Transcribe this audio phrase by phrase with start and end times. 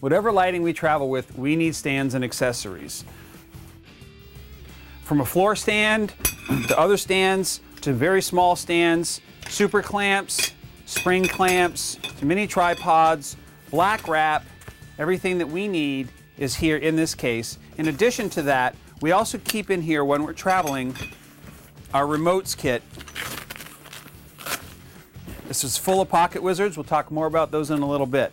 [0.00, 3.04] whatever lighting we travel with, we need stands and accessories.
[5.02, 6.12] From a floor stand
[6.68, 10.52] to other stands to very small stands, super clamps,
[10.86, 13.36] spring clamps, to mini tripods,
[13.70, 14.44] black wrap,
[14.98, 16.08] everything that we need
[16.38, 17.58] is here in this case.
[17.78, 20.94] In addition to that, we also keep in here when we're traveling
[21.94, 22.82] our remotes kit.
[25.46, 26.76] This is full of PocketWizards.
[26.76, 28.32] We'll talk more about those in a little bit.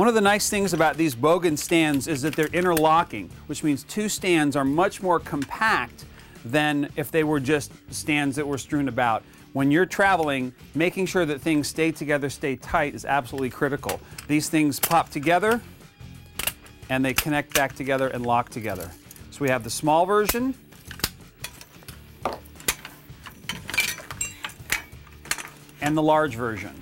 [0.00, 3.82] One of the nice things about these Bogen stands is that they're interlocking, which means
[3.84, 6.06] two stands are much more compact
[6.42, 9.22] than if they were just stands that were strewn about.
[9.52, 14.00] When you're traveling, making sure that things stay together, stay tight is absolutely critical.
[14.26, 15.60] These things pop together
[16.88, 18.90] and they connect back together and lock together.
[19.30, 20.54] So we have the small version.
[25.82, 26.72] And the large version.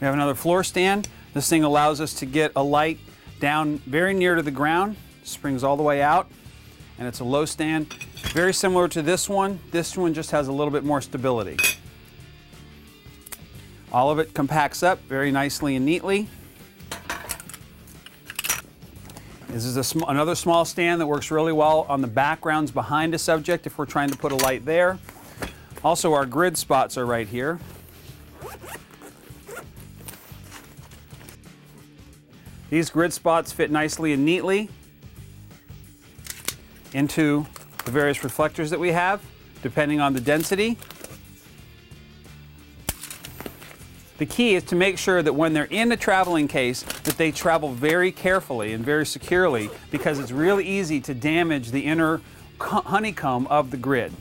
[0.00, 1.08] We have another floor stand.
[1.32, 2.98] This thing allows us to get a light
[3.40, 6.28] down very near to the ground, springs all the way out,
[6.98, 7.92] and it's a low stand.
[8.32, 9.58] Very similar to this one.
[9.70, 11.56] This one just has a little bit more stability.
[13.90, 16.28] All of it compacts up very nicely and neatly.
[19.48, 23.18] This is sm another small stand that works really well on the backgrounds behind a
[23.18, 24.98] subject if we're trying to put a light there.
[25.82, 27.58] Also, our grid spots are right here.
[32.68, 34.68] These grid spots fit nicely and neatly
[36.92, 37.46] into
[37.84, 39.22] the various reflectors that we have,
[39.62, 40.76] depending on the density.
[44.18, 47.30] The key is to make sure that when they're in the traveling case that they
[47.30, 52.20] travel very carefully and very securely because it's really easy to damage the inner
[52.58, 54.12] honeycomb of the grid.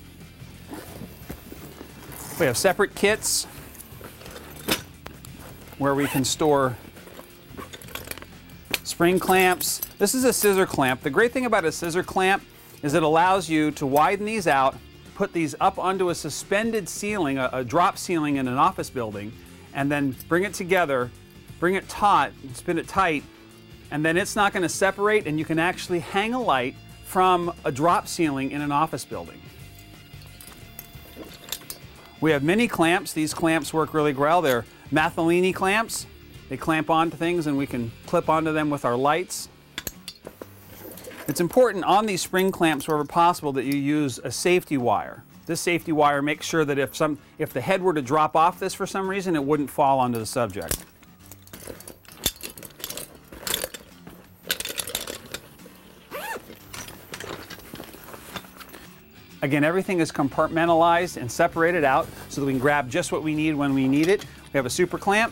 [2.39, 3.45] We have separate kits
[5.77, 6.75] where we can store
[8.95, 9.82] spring clamps.
[9.98, 11.02] This is a scissor clamp.
[11.02, 12.42] The great thing about a scissor clamp
[12.82, 14.73] is it allows you to widen these out,
[15.16, 19.33] put these up onto a suspended ceiling, a, a drop ceiling in an office building,
[19.73, 21.11] and then bring it together,
[21.60, 23.26] bring it taut, spin it tight,
[23.92, 26.73] and then it's not going to separate and you can actually hang a light
[27.04, 29.42] from a drop ceiling in an office building.
[32.22, 33.12] We have mini clamps.
[33.12, 34.42] These clamps work really well.
[34.42, 36.08] They're Matthellini clamps.
[36.50, 39.50] They clamp onto things and we can clip onto them with our lights.
[41.28, 45.23] It's important on these spring clamps wherever possible that you use a safety wire.
[45.48, 48.60] This safety wire makes sure that if, some, if the head were to drop off
[48.60, 50.83] this for some reason, it wouldn't fall onto the subject.
[59.42, 63.36] Again, everything is compartmentalized and separated out so that we can grab just what we
[63.36, 64.26] need when we need it.
[64.52, 65.32] We have a super clamp.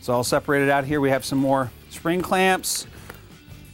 [0.00, 0.98] It's all separated out here.
[0.98, 2.86] We have some more spring clamps,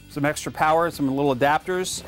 [0.09, 2.03] some extra power, some little adapters.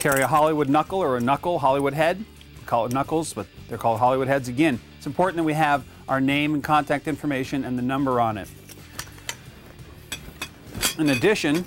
[0.00, 2.24] Carry a Hollywood knuckle or a knuckle Hollywood head.
[2.66, 4.48] Call it knuckles, but they're called Hollywood heads.
[4.48, 8.36] Again, it's important that we have our name and contact information and the number on
[8.36, 8.48] it.
[10.98, 11.64] In addition,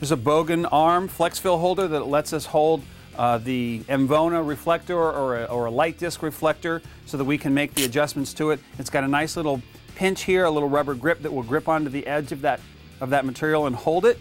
[0.00, 2.82] there's a Bogen arm flex fill holder that lets us hold
[3.18, 7.52] uh, the Emvona reflector or a, or a light disc reflector so that we can
[7.52, 8.60] make the adjustments to it.
[8.78, 9.60] It's got a nice little
[9.96, 12.60] pinch here, a little rubber grip that will grip onto the edge of that,
[13.02, 14.18] of that material and hold it.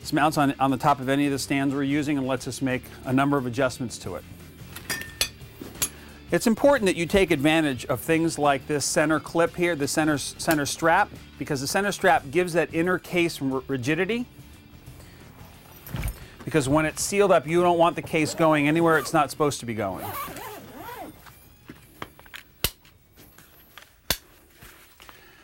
[0.00, 2.48] This mounts on, on the top of any of the stands we're using and lets
[2.48, 4.24] us make a number of adjustments to it.
[6.32, 10.18] It's important that you take advantage of things like this center clip here, the center,
[10.18, 11.08] center strap,
[11.38, 14.26] because the center strap gives that inner case rigidity
[16.46, 19.58] because when it's sealed up, you don't want the case going anywhere it's not supposed
[19.58, 20.06] to be going.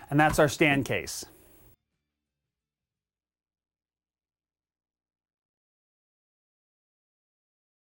[0.09, 1.25] And that's our stand case.